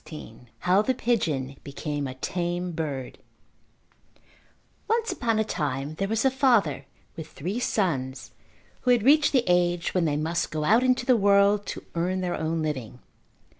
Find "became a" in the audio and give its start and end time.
1.63-2.15